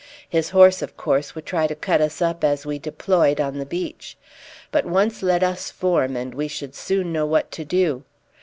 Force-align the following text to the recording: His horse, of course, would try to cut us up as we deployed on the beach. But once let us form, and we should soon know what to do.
His 0.27 0.49
horse, 0.49 0.81
of 0.81 0.97
course, 0.97 1.35
would 1.35 1.45
try 1.45 1.67
to 1.67 1.75
cut 1.75 2.01
us 2.01 2.23
up 2.23 2.43
as 2.43 2.65
we 2.65 2.79
deployed 2.79 3.39
on 3.39 3.59
the 3.59 3.67
beach. 3.67 4.17
But 4.71 4.83
once 4.83 5.21
let 5.21 5.43
us 5.43 5.69
form, 5.69 6.15
and 6.15 6.33
we 6.33 6.47
should 6.47 6.73
soon 6.73 7.13
know 7.13 7.27
what 7.27 7.51
to 7.51 7.63
do. 7.63 8.03